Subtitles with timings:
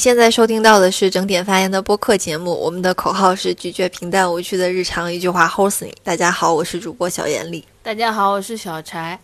[0.00, 5.94] 现在收听到的是整点发言的播客节目，我们的口号是拒绝平淡无趣的日常，一句话齁死你。
[6.02, 7.62] 大家好，我是主播小严厉。
[7.82, 9.20] 大家好，我是小柴。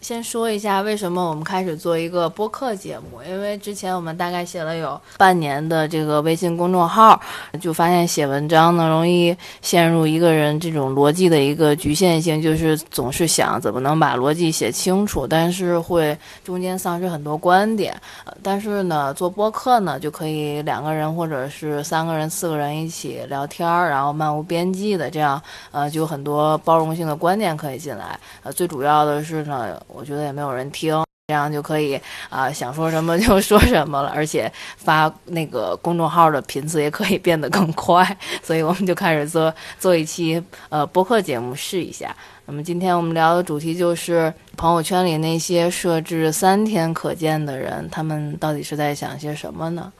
[0.00, 7.20] 先说一下为什么我们开始做一个播客节目，因为之前我们大概写了有半年的这个微信公众号，
[7.60, 17.94] 就发现写文章呢容易陷入一个人这种逻辑的一个局限性，就是总是想怎么能把逻辑写清楚，但是会中间丧失很多观点。
[18.42, 25.40] 但是呢，做播客呢就可以两个人或者是三个人、四个人一起聊天儿，然后漫无边际的这样，
[25.72, 28.18] 呃，就很多包容性的观点可以进来。
[28.42, 29.78] 呃，最主要的是呢。
[29.94, 38.04] 我觉得也没有人听，这样就可以啊，想说什么 就说什么了，而且发那个公众号的频次也可以变得更快，
[38.42, 42.14] 所以我们就开始做做一期呃播客节目试一下。
[42.46, 49.92] 那么今天我们聊的主题就是朋友圈里那些设置三天可见的人，他们到底是在想些什么呢？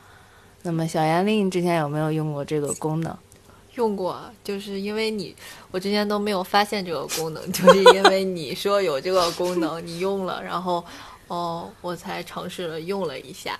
[0.62, 3.16] 那么小严丽，你之前有没有用过这个功能？
[3.80, 5.34] 用过，就是因为你，
[5.70, 10.84] 我之前都没有发现这个功能， 就是因为你说有这个功能，你用了，然后，
[11.28, 13.58] 哦，我才尝试了用了一下。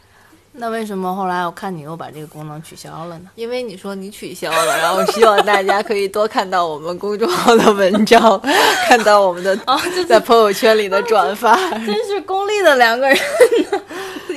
[0.52, 3.30] 那为什么后来我看你又把这个功能取消了呢？
[3.34, 8.38] 因为你说你取消了，然后希望大家可以多看到我们公众号的文章，
[8.86, 9.56] 看到我们的
[10.06, 11.56] 在朋友圈里的转发。
[11.86, 13.16] 真是功利的两个人。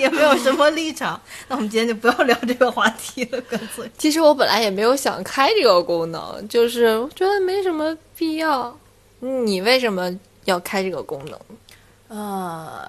[0.04, 3.90] 也没有什么立场， 那我们今天就不要聊这个话题了，干脆。
[3.98, 8.78] 其实我本来也没有想开这个功能，就是我觉得没什么必要。
[9.20, 10.14] 你为什么
[10.44, 11.40] 要开这个功能？
[12.10, 12.86] 呃，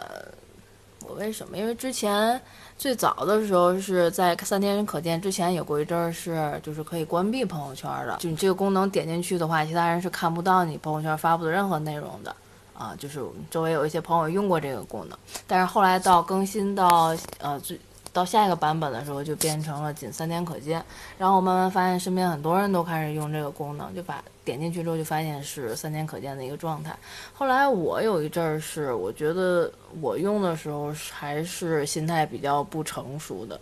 [1.06, 1.56] 我为什么？
[1.56, 2.41] 因为之前
[2.77, 12.34] 最早的时候是在三天可见之前有过一阵儿是就是可以关闭朋友圈的，就你这个功能点进去的话，其他人是看不到你朋友圈发布的任何内容的。
[12.75, 17.79] 啊，就是周围有一些朋友用过这个功能，但是后来到更新到呃最
[18.12, 20.85] 到下一个版本的时候，就变成了仅三天可见。
[21.17, 26.97] 然后我慢慢发现身边很多人都开始用这个功能，就把点进去之后就发现是三天可见的一个状态。
[27.33, 33.59] 后来我有一阵儿是我觉得我用的时候还是心态比较不成熟的，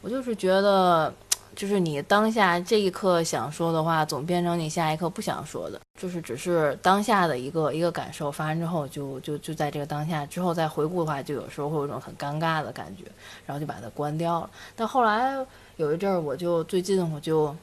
[0.00, 1.12] 我就是觉得。
[1.54, 5.80] 就是你当下这一刻想说的话，总变成你下一刻不想说的。
[6.00, 13.04] 就是只是当下的一个一个感受，发生之后就就就在这个当下之后再回顾的话，就有时候会有一种很尴尬的感觉，
[13.46, 14.50] 然后就把它关掉了。
[14.74, 15.34] 但后来
[15.76, 17.54] 有一阵儿，我就最近我就。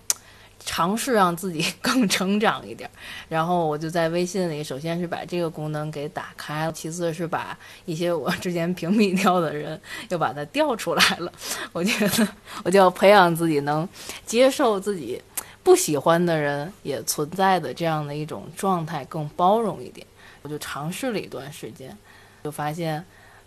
[0.63, 2.89] 尝试让自己更成长一点，
[3.27, 9.79] 然后我就在微信里，首先是把这个功能给打开了，其次是把一些我之前屏蔽掉的人
[10.09, 11.31] 又把它调出来了。
[11.73, 12.27] 我觉得
[12.63, 13.87] 我就要培养自己能
[14.25, 15.21] 接受自己
[15.63, 20.05] 不喜欢的人也存在的这样的一种状态，更包容一点。
[20.43, 21.95] 我就尝试了一段时间，
[22.43, 23.03] 就发现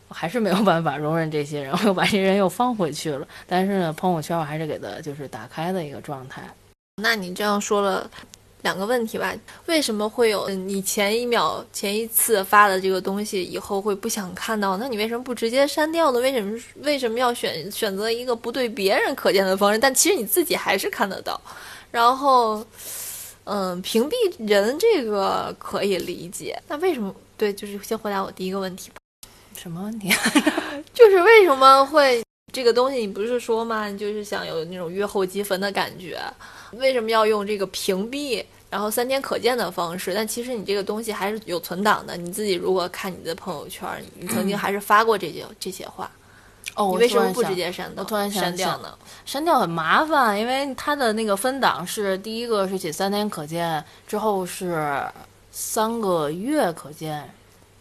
[0.09, 3.27] 我还是没有办法容忍这些人，我又把这些人又放回去了。
[3.47, 6.43] 但是呢，朋友圈我还是给他就是打开的一个状态。
[7.03, 8.09] 那你这样说了
[8.62, 9.34] 两个问题吧？
[9.66, 14.77] 为什么会有你前一秒、前一次发的这个东西以后会不想看到？
[14.78, 16.21] 那你为什么不直接删掉呢？
[16.21, 19.78] 为什么为什么要选选择一个不对别人可见的方式？
[19.78, 21.38] 但其实你自己还是看得到。
[21.91, 22.65] 然后，
[23.44, 24.15] 嗯，屏蔽
[24.49, 26.59] 人这个可以理解。
[26.69, 27.15] 那为什么？
[27.37, 28.97] 对，就是先回答我第一个问题吧。
[29.56, 30.09] 什么问题？
[30.94, 32.22] 就是为什么会
[32.55, 32.99] 这个东西？
[33.01, 33.89] 你不是说吗？
[33.89, 36.21] 你就是想有那种月后积分的感觉。
[36.75, 40.15] 为什么要用这个屏蔽，然后三天可见的方式？
[40.15, 42.17] 但其实你这个东西还是有存档的。
[42.17, 43.89] 你自己如果看你的朋友圈，
[44.19, 46.09] 你曾经还是发过这些这些话。
[46.77, 47.93] 哦，你为什么不直接删？
[47.97, 48.97] 我突然删掉呢？
[49.27, 55.05] 删掉很麻烦，因为它的那个分档是第一个是写三天可见，之后是
[55.50, 57.29] 三个月可见，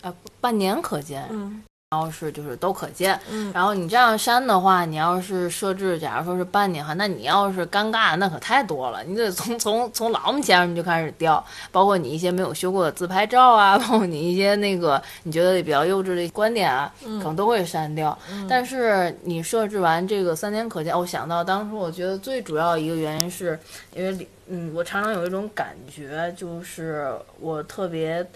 [0.02, 1.28] 呃，半年可见。
[1.32, 1.64] 嗯。
[1.94, 18.18] 然后是就是都可见，嗯，然后你这样删的话，你要是设置，假如说是半年哈，那你要是尴尬，那可太多了，你得从从从老母前面就开始掉，包括你一些没有修过的自拍照啊，包括你一些那个你觉得比较幼稚的观点啊，可能都会删掉。
[18.50, 23.60] 但是你设置完这个三天可见，我想到当初我觉得最主要一个原因是
[23.96, 28.28] 因为嗯，我常常有一种感觉，就是我特别。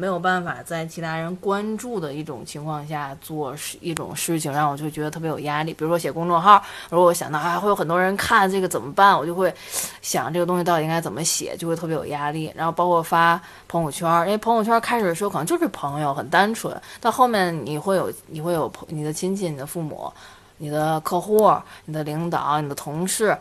[0.00, 5.74] 没有办法在其他人关注的一种情况下做事一种事情，让我就觉得特别有压力。
[5.74, 9.54] 比如说写公众号，如果我想到啊会有很多人看这个怎么办，我就会
[10.00, 12.50] 想这个东西到底应该怎么写，就会特别有压力。
[12.56, 13.38] 然后包括发
[13.68, 20.10] 朋友圈，因为朋友圈开始的时候可能就是朋友，很单纯，到后面你会有你会有朋你的亲戚、你的父母、
[20.56, 21.52] 你的客户、
[21.84, 23.36] 你的领导、你的同事。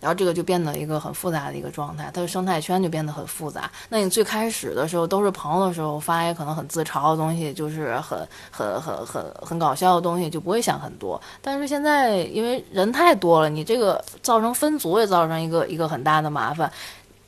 [0.00, 3.70] 然后这个就变得一个很复杂的一个状态，它的生态圈就变得很复杂。
[3.88, 11.20] 那你最开始的时候都是朋友的时候，发一些可能很自嘲的东西，就是很很很很很搞笑的东西，就不会想很多。
[11.42, 16.70] 但是现在因为人太多了，你这个造成分组也造成一个一个很大的麻烦。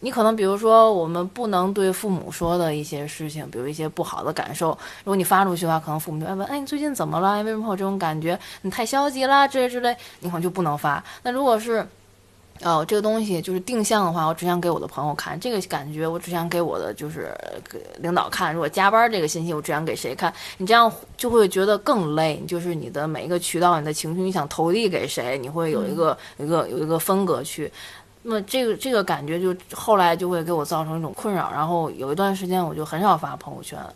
[0.05, 4.71] 你可能比如说，我们不能对父母说的一些事情，比如一些不好的感受，
[5.05, 7.41] 如果你发出去的话，可能父母就会问：哎，你最近怎么了？
[7.45, 8.37] 为什么会有这种感觉？
[8.63, 11.01] 你太消极了，这之类，你可能就不能发。
[11.23, 11.87] 那如果是，
[12.65, 17.35] 哦，这个东西就是定向的话，我只想给我的朋友看，这个感觉我只想给我的就是
[17.71, 18.53] 给领导看。
[18.53, 20.33] 如果加班这个信息，我只想给谁看？
[20.59, 27.71] 你这样就会觉得更累，就是你的每一个渠道，你的情绪你想投递给谁，你会有一个一个有一个分隔去。
[28.23, 33.95] 那么这个这个感觉就后来就会给我造成一种困扰，然后有一段时间我就很少发朋友圈了。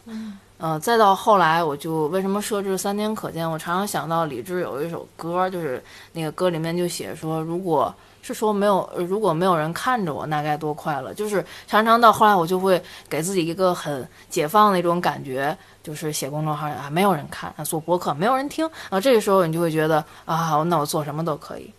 [0.58, 3.48] 嗯，再到后来我就为什么设置三天可见？
[3.48, 5.80] 我常常想到李志有一首歌，就是
[6.12, 7.94] 那个歌里面就写说，如果
[8.26, 11.14] 是说没有如果没有人看着我，那该多快乐。
[11.14, 21.72] 就是常常到后来我就会给自己一个很解放的一种感觉，就是写公众号啊，没有人看，做博客没有人听，啊这个时候你就会觉得啊，那我做什么都可以。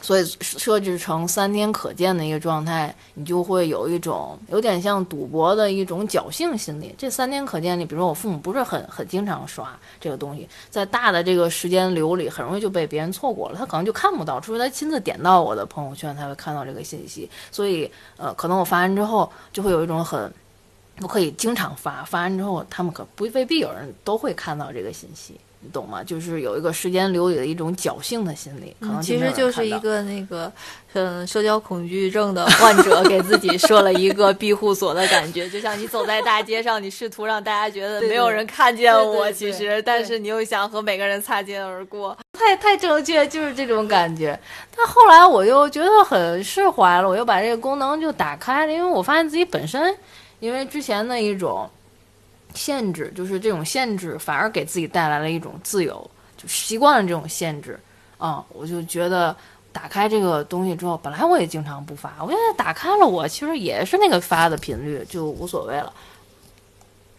[0.00, 6.94] 所以设置成三天可见的一个状态，你就会有一种有点像赌博的一种侥幸心理。
[6.96, 17.28] 这三天可见里，比如说我父母不是很很经常刷这个东西，在大的这个时间流里，很容易就被别人错过了，他可能就看不到，除非他亲自点到我的朋友圈才会看到这个信息。
[17.50, 20.32] 所以，呃，可能我发完之后，就会有一种很，
[21.00, 25.38] 我可以经常发，发完之后，他们可不未必有人都会看到这个信息。
[25.60, 26.04] 你懂吗？
[26.04, 30.50] 就是有一个时间流里的一种侥幸的心理，可能其实就是一个那个，
[30.92, 44.38] 嗯，社交恐惧症的患者给自己设了一个庇护所的感觉，就像你走在大街上，你试图让大家觉得没有人看见我，其实，但是你又想和每个人擦肩而过，太太正确，就是这种感觉。
[44.76, 49.92] 但后来我又觉得很释怀了，我又把这个功能就打开了，因为我发现自己本身，
[50.38, 51.68] 因为之前的一种。
[52.58, 57.78] 限制就是这种限制，反而给自己带来了一种自由，就习惯了这种限制，
[58.18, 59.34] 啊，我就觉得
[59.72, 65.92] 打开这个东西之后，本来我也经常不发，我现在打开了，我其实也是那个发的频率，就无所谓了，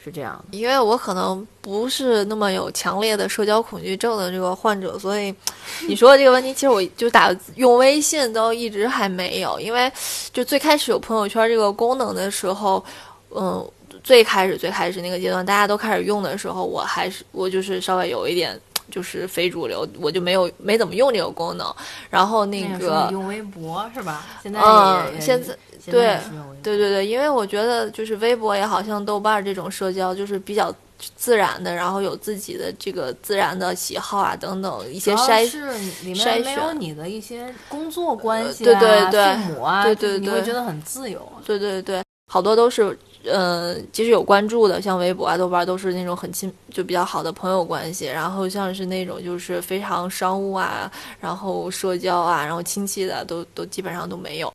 [0.03, 0.43] 是这样。
[0.51, 5.33] 因为我可能不是那么有强烈的社交恐惧症的这个患者，所以
[5.87, 9.89] 你说的这个问题，其实我就打用微信都一直还没有，因为
[10.33, 12.83] 就最开始有朋友圈这个功能的时候，
[13.29, 13.65] 嗯。
[14.09, 18.59] 最开始最开始那个阶段，大家都开始用的时候，我还是我就是稍微有一点
[18.89, 21.75] 就是非主流，我就没有没怎么用这个功能。
[22.09, 24.25] 然后那个用微博是吧？
[24.41, 26.17] 现在嗯，现在对
[26.63, 30.73] 对对对，因为我觉得就是微博也好像豆瓣这种社交就是比较
[31.15, 38.79] 自然的，然后有自己的这个自然的喜好啊等等一些筛筛选，没有你的一些工作关系啊、
[39.11, 41.31] 父母啊，对对对，你会觉得很自由。
[41.45, 42.01] 对对对，
[42.31, 42.97] 好多都是。
[43.25, 48.05] 嗯，其实有关注的，像微博啊、豆瓣都是那种很亲，就比较好的朋友关系。
[48.05, 50.89] 然后像是那种就是非常商务啊，
[51.19, 54.51] 然后社交啊，然后亲戚的都都基本上都没有。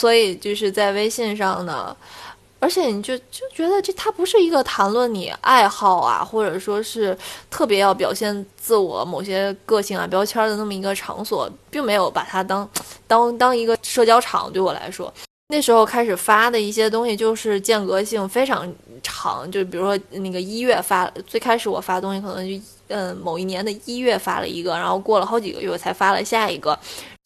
[0.00, 1.94] 所以就是在微信上呢，
[2.58, 7.16] 而且你就就觉得这它不是一个谈论你爱好啊，或者说是
[7.50, 12.68] 特别要表现自我某些个性啊标签的那么一个场所，并没有把它当
[13.06, 14.50] 当当一个社交场。
[14.50, 15.12] 对我来说。
[15.48, 18.66] 那时候开始发的一些东西，就是间隔性非常
[19.00, 26.76] 长，就比如说那个一月发，最开始我发东西可能就嗯某一年的一月发了一个，然后过了好几个月我才发了下一个，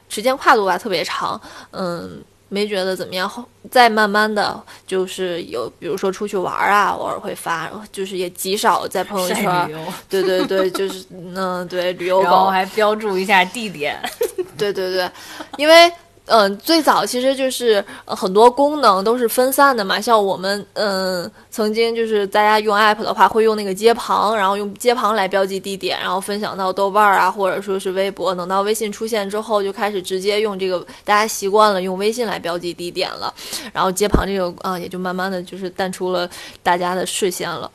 [0.07, 3.27] 时间跨度吧特别长，嗯，没觉得怎么样。
[3.27, 9.67] 后再慢慢的就是有，比如说出去玩啊，偶尔会发，就是也极少在朋友圈。
[10.07, 13.99] 对对对，就是嗯对旅 游，然后还标注一下地点。
[14.55, 15.09] 对对对，
[15.57, 15.91] 因为。
[16.31, 28.33] 嗯，最早其实就是很多功能都是分散的嘛，像我们嗯曾经就是大家用 app 的话会用那个街旁，然后用街旁来标记地点，然后分享到豆瓣啊或者说是微博。
[28.33, 33.33] 等到微信出现之后，就开始直接用这个，大家习惯了用微信来标记地点了，
[33.73, 36.29] 然后街旁这个啊也就慢慢的就是淡出了
[36.63, 37.69] 大家的视线了。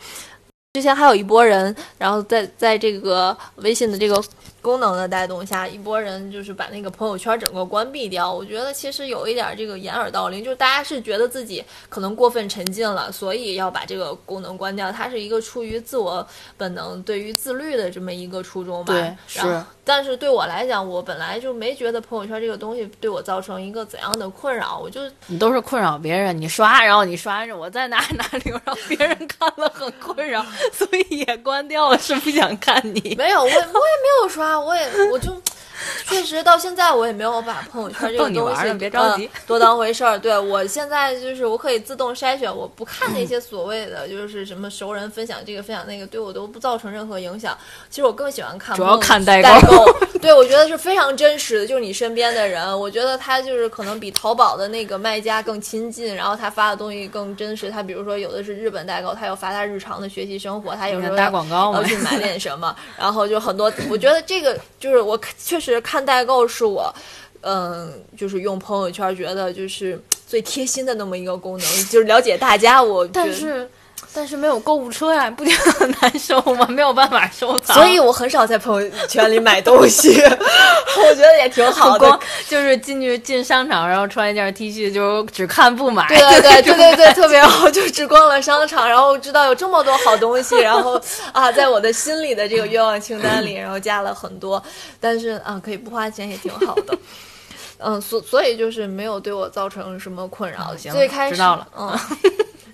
[0.72, 4.22] 之前还有一波人，然后在在这个微信的这个
[4.66, 8.32] 功能的带动下，一波人就是把那个朋友圈整个关闭掉。
[8.32, 14.90] 我觉得其实有一点这个掩耳盗铃，就是大家是觉得自己可能过分沉浸了，所以要把这个功能关掉。
[14.90, 18.92] 它是一个出于自我本能、对于自律的这么一个初衷吧。
[18.92, 19.62] 对，是。
[19.85, 24.80] 但是对我来讲，我本来就没觉得朋友圈这个东西对我造成一个怎样的困扰。
[24.82, 30.44] 我就你都是困扰别人，你刷，然后你刷着我在哪哪里，让别人看了很困扰。
[30.73, 33.14] 所以也关掉了，是不想看你。
[33.16, 35.32] 没有，我我也没有刷，我也我就，
[36.06, 40.18] 确实到现在我也没有把朋友圈这个东西别着急嗯多当回事儿。
[40.18, 47.56] 对我现在就是我可以自动筛选，我不看那些所谓的就是什么熟人分享这个分享那个，对我都不造成任何影响。
[47.90, 49.85] 其实我更喜欢看主要看代代购
[50.21, 57.71] 对我觉得是非常真实的，就是你身边的人，我觉得他就是可能比淘宝的那个卖家更亲近，然后他发的东西更真实。
[57.71, 63.73] 他比如说有的是日本代购，他有发他日常的学习生活，他有时候打广告嘛要去买点什么，然后就很多。
[63.90, 66.94] 我觉得这个就是我确实看代购是我，
[67.42, 72.82] 嗯，就是用朋友圈觉得就是最贴心的那么一个功能，就是了解大家。
[72.82, 73.68] 我觉得但是
[74.15, 76.67] 但是没有购物车呀，不觉得很难受吗？
[76.69, 82.21] 没有办法收藏，所以我很少在朋友圈里买东西，我觉得也挺好 光的。
[82.49, 86.09] 就是进去进商场，然后穿一件 T 恤，就只看不买。
[86.09, 91.00] 对对对对对对，特别好，就只逛了商场，然后知道有这么多好东西，然后
[91.33, 94.62] 啊，在我的心里的这个愿望清单里，然后加了很多，
[94.99, 96.97] 但是啊，可以不花钱也挺好的。
[97.79, 100.69] 嗯，所所以就是没有对我造成什么困扰。
[100.71, 101.99] 嗯行最开始知道了嗯，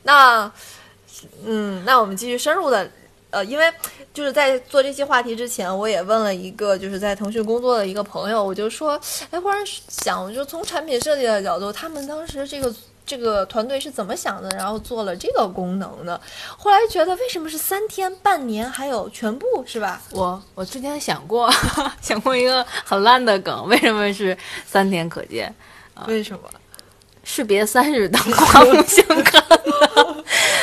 [0.05, 0.51] 那
[1.45, 2.91] 嗯，那我们继续深入的，
[3.31, 3.73] 呃，因为
[4.15, 9.01] 就是在做这期话题之前，我也问了一个就是在腾讯工作的一个朋友，我就说，
[9.31, 12.75] 哎，忽然想，我就从产品设计的角度，他们当时这个。
[13.05, 14.49] 这个团队是怎么想的？
[14.51, 16.19] 然后做了这个功能的。
[16.57, 20.01] 后来觉得为什么是三天、半年，还有全部是吧？
[20.13, 21.53] 我我之前想过
[22.01, 25.53] 想过一个很烂的梗，为什么是三天可见？
[26.07, 26.49] 为什么？
[27.25, 30.02] 士别三日，当刮目相看呢？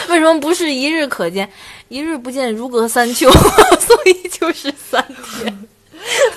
[0.09, 1.49] 为什么不是一日可见？
[1.87, 3.29] 一日不见，如隔三秋，
[3.79, 5.67] 所以就是三天。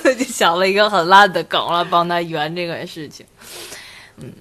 [0.03, 3.25] 我就想了一个很烂的梗了，帮他圆这个事情。
[4.17, 4.31] 嗯，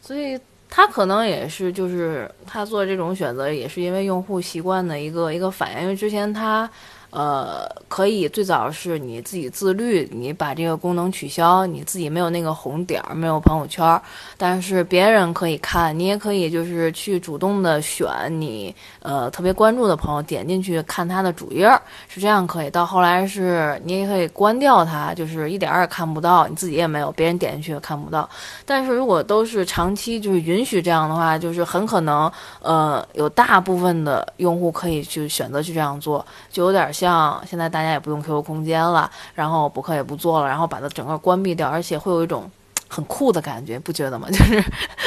[0.00, 5.82] 所以他可能也是，就是他做这种选择，也是因为用户习惯的一个一个反应。
[5.82, 6.68] 因为之前他。
[7.10, 14.00] 呃，可以最早是你自己自律，你把这个功能取消，你自己没有那个红点儿，没有朋友圈，
[14.36, 18.08] 但是别人可以看，你也可以就是去主动的选
[18.40, 21.70] 你呃特别关注的朋友，点进去看他的主页，
[22.08, 22.70] 是这样可以。
[22.70, 28.28] 到后来是你也可以关掉它，就是一点儿也看不到，你自己也没有，别人点进去也看不到。
[28.66, 42.50] 但是如果都是长期就是允许这样的话，就是很可能呃有大部分的用户可以去选择去这样做，就有点像现在大家也不用 QQ 空间了，然后博客也不做了，然后把它整个关闭掉，而且会有一种
[42.88, 44.26] 很酷的感觉，不觉得吗？
[44.34, 44.60] 就是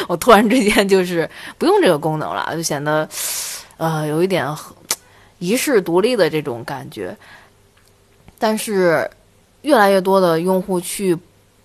[0.08, 3.08] 我突然之间就是不用这个功能了，就显得
[3.76, 4.48] 呃有一点
[5.40, 7.14] 遗世独立的这种感觉。
[8.40, 9.10] 但是
[9.64, 11.18] 越来越多的用户去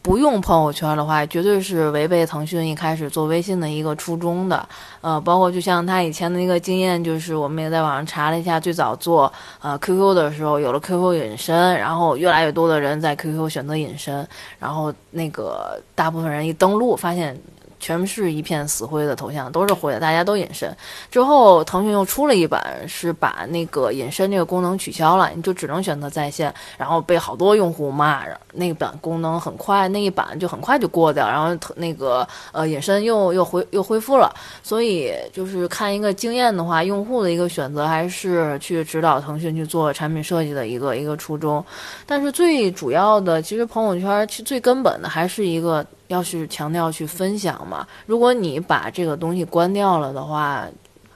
[0.07, 4.65] 不用朋友圈的话，绝对是违背腾讯一开始做微信的一个初衷的。
[5.01, 14.25] 呃，包括就像他以前的那个经验，就是我们也在网上查了一下，最早做呃 QQ 的时候，有了 QQ 隐身，然后越来越多的人在 QQ 选择隐身，
[14.61, 17.37] 然后那个大部分人一登录发现。
[17.78, 20.75] 全是一片死灰的头像，都是灰的，大家都隐身。
[21.11, 26.52] 之后，腾讯又出了一版，是把那个隐身这个功能取消了，你就只能选择在线。
[26.78, 34.35] 然后被好多用户骂，那版功能很快，那一版就很快就过掉，然后那个呃隐身又又恢又恢复了。
[34.62, 41.64] 所以就是看一个经验的话，用户的一个选择还是去指导腾讯去做产品设计的一个一个初衷。
[42.06, 45.85] 但是最主要的，其实朋友圈其实最根本的还是一个。
[46.09, 50.67] 要去强调去分享嘛，如果你把这个东西关掉了的话，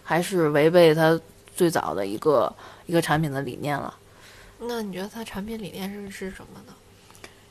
[0.03, 1.19] 还是违背它
[1.55, 2.53] 最早的一个
[2.87, 3.95] 一个产品的理念了。
[4.59, 6.75] 那你觉得它产品理念是是什么呢？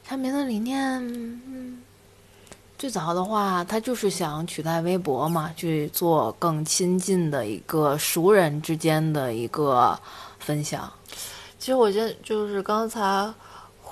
[0.03, 1.81] 产品的理念，嗯，
[2.77, 9.99] 最早的话，它就是想取代微博嘛，去做更亲近的一个熟人之间的一个
[10.39, 10.91] 分享。
[11.57, 13.31] 其实我觉得就是刚才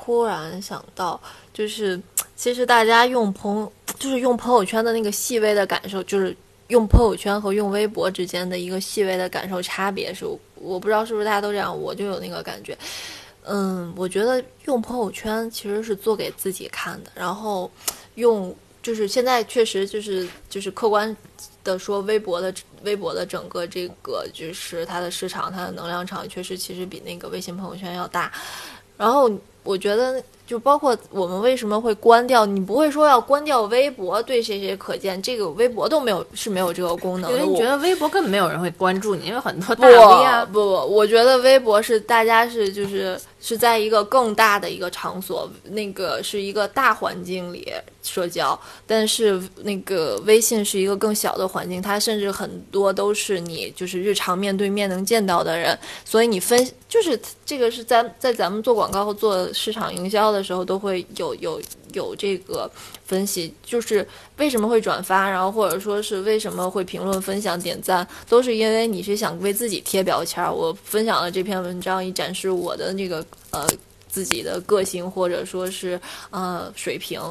[0.08, 1.20] 忽然想到，
[1.54, 2.00] 就是。
[2.38, 6.38] 其实大家用朋 就是用朋友圈的那个细微的感受，就是
[6.68, 10.24] 用朋友圈和用微博之间的一个细微的感受差别是，
[10.54, 12.78] 我不知道是不是大家都这样，我就有那个感觉。
[13.44, 17.72] 嗯，我觉得用朋友圈其实是做给自己看的，然后
[18.14, 21.18] 用就是现在确实就是就是客观
[21.64, 28.32] 的说，微博的微博的整个这个就是它的市场，它的能量场确实其实比那个微信朋友圈要大。
[28.96, 29.32] 然后
[29.68, 30.24] 我觉得。
[30.48, 32.46] 就包括我们为什么会关掉？
[32.46, 35.22] 你不会说要关掉微博对谁谁可见？
[35.22, 37.38] 这个微博都没有是没有这个功能的。
[37.38, 40.46] 因为你觉得微博根本没有人会关注你，因为很多大 V 啊。
[40.46, 47.70] 不不，我觉得微博是大家是就是是在一个更大的一个场所，那个是一个大环境里
[48.08, 61.62] 社交，但是那个微信是一个更小的环境，它甚至很多都是你就是日常面对面能见到的人，所以你分就是这个是咱在咱们做广告和做市场营销的时候都会有有
[61.94, 62.70] 有这个
[63.06, 70.44] 分析，就是为什么会转发，然后或者说是为什么会评论、分享、点赞，都是因为你是想为自己贴标签。
[70.54, 73.68] 我分享了这篇文章，以展示我的这个呃
[74.08, 76.00] 自己的个性或者说是
[76.30, 77.22] 呃水平。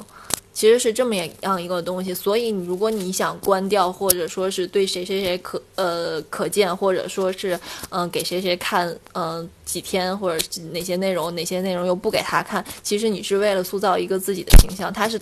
[0.56, 7.60] 其实是这么样一个东西，所以你如果你想关掉，或者说是对谁谁谁可呃可见，或者说是
[7.90, 14.90] 嗯给谁谁看嗯几天，或者哪些内容哪些内容又不给他看，其实你是为了塑造一个自己的形象。
[14.90, 15.20] 他是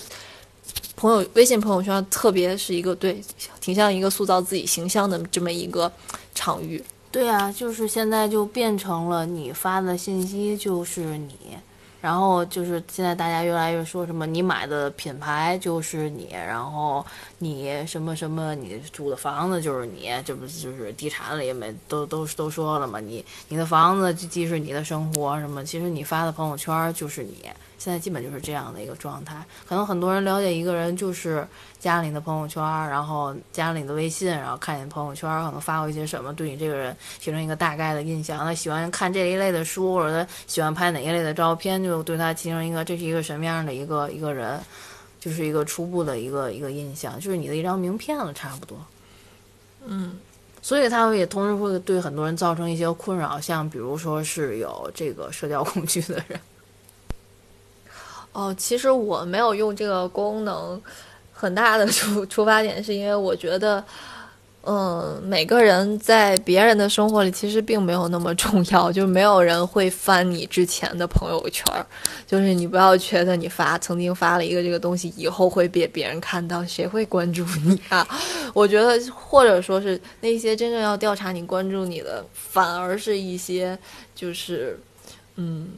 [0.95, 3.21] 朋友微信朋友圈，特别是一个对
[3.61, 5.91] 挺像一个塑造自己形象的这么一个
[6.33, 6.81] 场域。
[7.11, 11.35] 对啊，就是现在就变成了你发的信息就是你。
[12.05, 17.03] 然后就是现在大家越来越说什么你买的品牌就是你，然后
[17.39, 23.01] 你什么什么你住的房子就是你，这不就是地产里面都都都说了嘛？
[23.01, 27.49] 你你的房子既是你的生活什么，其实你发的朋友圈就是你。
[27.79, 31.47] 现在基本就是这样的一个状态，可能很多人了解一个人就是
[31.79, 38.39] 加了你的朋友圈，然后加了你的微信，然后看你朋友圈，可能发过一些什么，对你这个人形成一个大概的印象。
[38.39, 44.59] 他喜欢看这一类的书，或者他喜欢拍哪一类的照片，就对他形成一个这是一个什么样的一个一个人，
[45.21, 48.79] 就是一个初步的一个一个印象，就是你的一张名片了，差不多。
[49.87, 50.19] 嗯，
[50.63, 56.41] 所以他也同时会对很多人造成一些困扰，像比如说是有这个社交恐惧的人。
[58.35, 60.83] 哦，其实我没有用这个功能，
[61.33, 63.83] 很大的出 出发点是因为我觉得，
[64.65, 71.65] 嗯，每个人在别人的生活里其实并没有那么重要，就没有人会翻你之前的朋友圈，
[72.27, 78.05] 就是你不要觉得你发曾经发了一个这个东西，以后会被别人看到，谁会关注你啊？
[78.53, 83.79] 我觉得，或者说是那些真正要调查你、关注你的，反而是一些
[84.13, 84.81] 就是，
[85.37, 85.69] 嗯。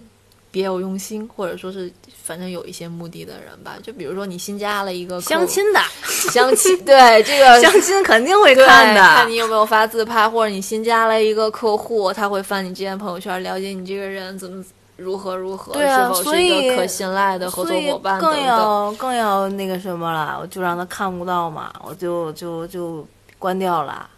[0.57, 1.93] 别有用心，或者说是
[2.25, 3.77] 反正有一些目的的人吧。
[3.83, 5.81] 就比如说你新加了一个相亲的，
[6.33, 14.65] 相亲对这个相亲肯定会看的，看你有没有发自拍，或者你新加了一个客户，他会翻你之前朋友圈，了解你这个人怎么
[14.97, 23.07] 如何如何，对是否是一个可信赖的合作伙伴更要更要那个什么了，我就让他看不到嘛，我就就就
[23.39, 24.09] 关掉了。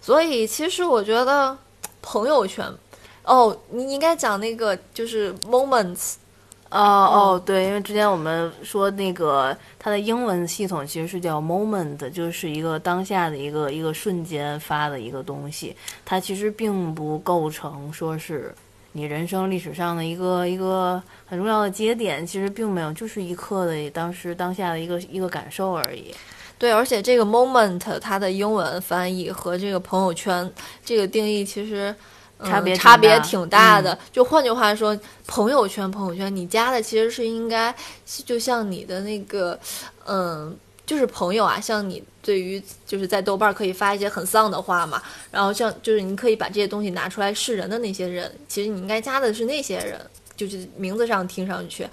[0.00, 1.54] 所以其实我觉得
[2.00, 2.64] 朋友圈。
[3.28, 6.14] 哦，你应该讲那个就是 moments，
[6.70, 18.54] 哦哦，对，因为之前我们说那个它的英文系统其实是叫 moment，就是一个当下的一个一个瞬间发的一个东西，它其实并不构成说是
[18.92, 26.14] 你人生历史上的一个一个很重要的节点，其实并没有，就是一刻的当时当下的一个一个感受而已。
[26.56, 30.50] 对，而且这个 moment 它的英文翻译和这个朋友圈
[30.82, 31.94] 这个定义其实。
[32.44, 34.96] 差别差别挺大的，就换句话说，
[35.26, 37.74] 朋友圈朋友圈，你加的其实是应该，
[38.24, 39.58] 就像你的那个，
[40.06, 50.00] 嗯，就是朋友啊，像你对于就是在豆瓣可以发一些很丧的话嘛，然后像就是你可以把这些东西拿出来示人的那些人，其实你应该加的是那些人，
[50.36, 51.88] 就是名字上听上去，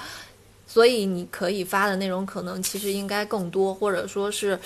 [0.67, 4.59] 所以你可以发的内容可能其实应该更多，或者说是。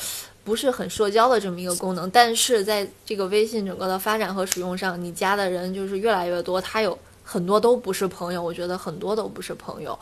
[0.49, 9.97] 不是很社交的这么一个功能，但是在这个微信整个的发展和使用上，你加的人就是越来越多，它有很多都不是朋友，我觉得很多都不是朋友，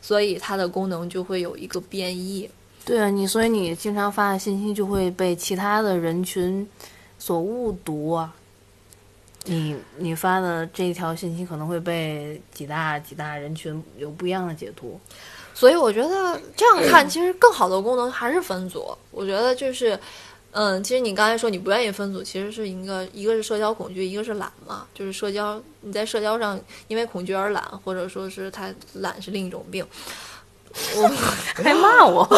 [0.00, 2.48] 所以它的功能就会有一个变异。
[2.86, 6.66] 对啊，你所以你经常发的信息就会被其他的人群
[7.18, 8.34] 所误读啊，
[9.44, 14.98] 你你发的这一条信息可能会被几大几大人群有不一样的解读。
[15.54, 18.96] 所以我觉得这样看，其实更好的功能还是分组。
[19.10, 19.98] 我觉得就是，
[20.52, 24.86] 嗯，其实你刚才说你不愿意分组，其实是一个一个是社交恐惧，一个是懒嘛。
[24.94, 26.58] 就是社交你在社交上
[26.88, 29.86] 因为恐惧而懒，或者说是他懒是另一种病。
[30.96, 31.08] 我
[31.62, 32.28] 还骂我。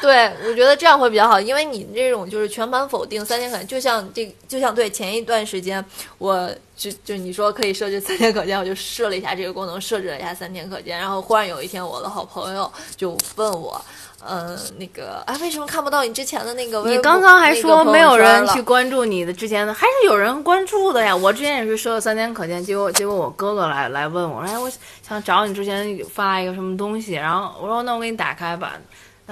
[0.00, 5.84] 对，我觉得这样会比较好，因为你这种就是全盘否定三天可见，就像这就像对前一段时间，
[6.16, 13.78] 我就就你说可以设置三天可见，我就设了一下这个功能，设置了一下三天可见，然后忽然有一天，我的好朋友就问我，
[14.26, 16.82] 嗯，那个啊，为什么看不到你之前的那个？
[16.84, 21.14] 你刚刚还说没有人去关注你的之前的，还是有人关注的呀？
[21.14, 24.70] 我之前也是说了三天可见，结果结果我哥哥来来问我，哎，我
[25.02, 28.74] 想找你之前发一个什么东西，然后我说那我给你打开吧。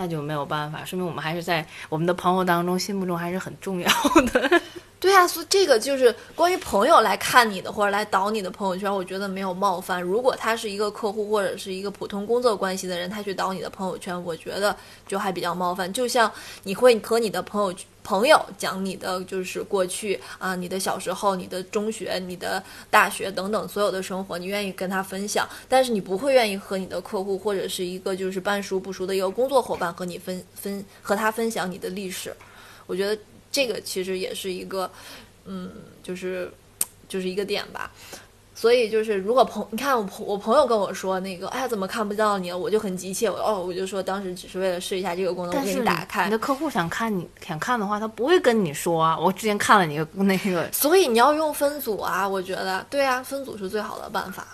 [0.00, 3.90] 那就没有办法，说明我们还是在我们的朋友当中心目中还是很重要
[4.32, 4.60] 的。
[5.00, 10.02] 对啊，所以这个就是关于朋友来看你的或者来导你的朋友圈，我觉得没有冒犯。
[10.02, 15.92] 如果他是一个客户或者是一个普通工作关系的人，他去导你的朋友圈，我觉得就还比较冒犯。
[15.92, 16.30] 就像
[16.64, 32.34] 你会和你的朋友朋友讲你的就是过去啊，你的小时候、你的中学、你的大学等等所有的生活，你愿意跟他分享，但是你不会愿意和你的客户或者是一个就是半熟不熟的一个工作伙伴和你分分和他分享你的历史。
[32.88, 33.16] 我觉得。
[33.58, 34.88] 这个其实也是一个，
[35.44, 35.68] 嗯，
[36.00, 36.48] 就是
[37.08, 37.90] 就是一个点吧。
[38.54, 42.52] 所以就是，如果朋你看我朋我朋友跟我说那个，哎呀，怎么看不到你？
[42.52, 46.24] 我就很急切，我哦，我就说当时只是为了试一下这个功能，我给你打开。
[46.26, 49.18] 你的客户想看你想看的话，他不会跟你说啊。
[49.18, 54.46] 我之前看了你那个，所以你要用分组啊，我觉得对啊，分组是最好的办法。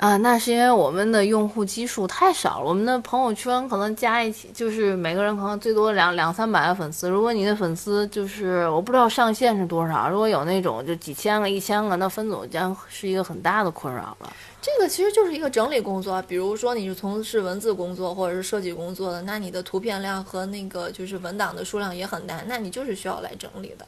[0.00, 7.06] 啊，那是因为我们的用户基数太少了，我们的朋友圈可能加一起就是每个人可能最多两两三百个粉丝。
[7.06, 14.32] 如果你的粉丝就是我不知道上限是多少，如果有那种就几千个、一千个，那分组将是一个很大的困扰了。
[14.62, 23.84] 这个其实就是一个整理工作，比如说你是从事文字工作或者是设计工作的，那你的图片量和那个就是文档的数量也很大，那你就是需要来整理的。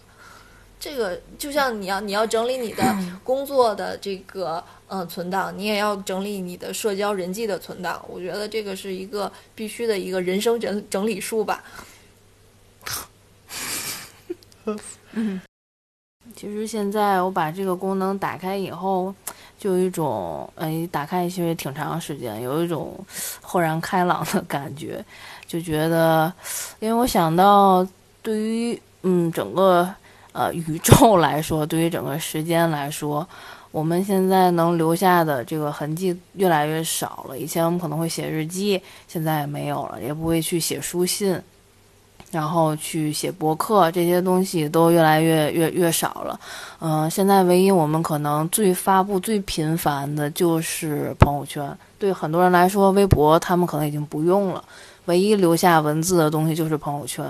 [0.82, 2.82] 这个就像你要你要整理你的
[3.22, 8.04] 工作的这个嗯存档，你也要整理你的社交人际的存档。
[8.08, 11.62] 我觉得这个是一个必须的一个人生整整理术吧。
[15.12, 15.40] 嗯，
[16.34, 19.14] 其实现在我把这个功能打开以后，
[19.56, 22.98] 就有一种哎，打开其实挺长时间，有一种
[23.40, 25.04] 豁然开朗的感觉，
[25.46, 26.32] 就觉得，
[26.80, 27.86] 因为我想到
[28.20, 29.88] 对于嗯整个。
[30.32, 33.26] 呃，宇宙 来说，对于整个时间来说，
[33.70, 37.38] 我们现在能留下的这个痕迹越来越少了。
[37.38, 41.40] 以前我们可能会写日记，现在也没有了，也不会去写书信，
[42.30, 46.40] 然后去写博客，这些东西都越来越越越少了。
[46.80, 51.76] 嗯，现在唯一我们可能最发布最频繁的就是朋友圈。
[51.98, 54.64] 对很多人来说，微博他们可能已经不用了，
[55.04, 57.24] 唯一留下文字的东西就是朋友圈。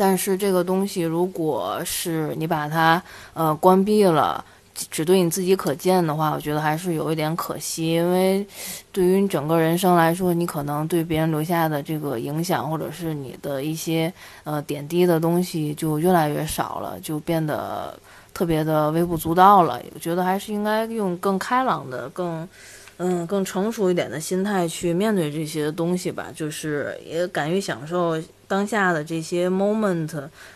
[0.00, 3.02] 但是这个东西，如果是你把它
[3.34, 4.42] 呃关闭了，
[4.90, 7.92] 只对你自己可见的话，我觉得还是有一点可惜。
[7.92, 8.46] 因为
[8.90, 14.10] 对于你整个人生来说，你可能对别人留下的这个影响，或者是你的一些
[14.44, 17.92] 呃点滴的东西，就越来越少了，就变得
[18.32, 19.78] 特别的微不足道了。
[19.92, 22.48] 我觉得还是应该用更开朗的、更
[22.96, 26.28] 嗯更成熟一点的心态去面对这些东西吧。
[26.34, 28.18] 就是也敢于享受。
[28.50, 30.10] 当下的这些 moment，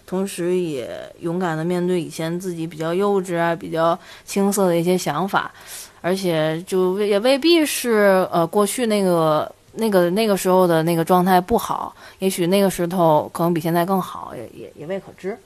[0.05, 5.49] 同时也勇敢的面对以前自己比较幼稚啊、比较青涩的一些想法，
[6.01, 15.39] 而且就也未必是呃过去那个那个那个时候的那个状态不好，也许那个时候可能比现在更好，也也也未可知。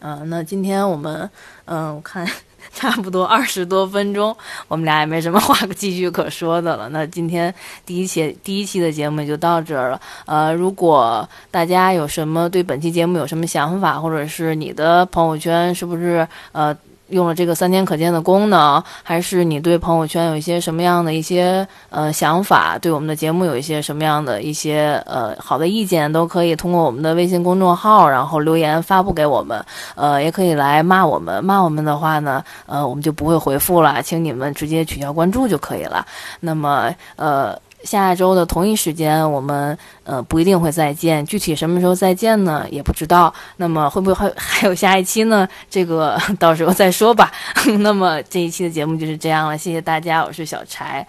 [0.00, 1.30] 嗯，那今天我们
[1.64, 2.28] 嗯，我看。
[2.72, 4.36] 差不多二十多分钟，
[4.68, 6.88] 我们俩也没什么话可继续可说的了。
[6.90, 10.00] 那今天第一期第一期的节目就到这儿了。
[10.24, 16.76] 呃，如果大家有什么对本期节目有什么想法，或者是你的朋友圈是不是呃？
[17.08, 22.78] 用了这个三天可见的功能，还是你对朋友圈有一些什么样的一些呃想法？
[22.78, 29.64] 对我们的节目有一些什么样的一些呃好的意见，都可以通过我们的微信公众号，然后留言发布给我们。
[29.94, 36.06] 呃，也可以来骂我们，骂我们的话呢，呃，我们就不会回复了，请你们直接取消关注就可以了。
[36.40, 37.56] 那么，呃。
[37.86, 42.66] 下周的同一时间，我们呃不一定会再见，具体什么时候再见呢？
[42.70, 43.32] 也不知道。
[43.56, 45.48] 那么会不会还还有下一期呢？
[45.70, 47.32] 这个 到时候再说吧。
[47.78, 51.06] 那么这一期的节目就是这样了，谢谢大家，我是小柴，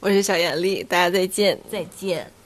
[0.00, 2.37] 我是小严丽，大家再见，再见。